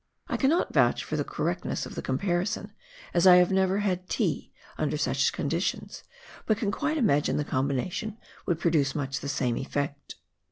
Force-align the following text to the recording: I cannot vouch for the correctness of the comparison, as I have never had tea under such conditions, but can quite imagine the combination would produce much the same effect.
I 0.27 0.35
cannot 0.35 0.73
vouch 0.73 1.03
for 1.03 1.15
the 1.15 1.23
correctness 1.23 1.85
of 1.85 1.93
the 1.93 2.01
comparison, 2.01 2.73
as 3.13 3.27
I 3.27 3.35
have 3.35 3.51
never 3.51 3.81
had 3.81 4.09
tea 4.09 4.51
under 4.75 4.97
such 4.97 5.31
conditions, 5.31 6.01
but 6.47 6.57
can 6.57 6.71
quite 6.71 6.97
imagine 6.97 7.37
the 7.37 7.43
combination 7.45 8.17
would 8.47 8.57
produce 8.57 8.95
much 8.95 9.19
the 9.19 9.29
same 9.29 9.57
effect. 9.59 10.15